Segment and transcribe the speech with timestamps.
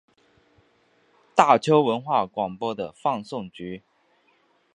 [1.35, 3.83] 大邱文化广播的放送局。